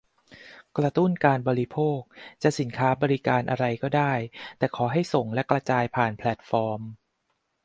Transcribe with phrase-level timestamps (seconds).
[0.77, 1.99] กระตุ้นการบริโภค
[2.43, 4.13] จะสินค้าบริการอะไรก็ได้
[4.57, 6.81] แต่ขอให้ส่งและกระจายผ่านแพลตฟอร์ม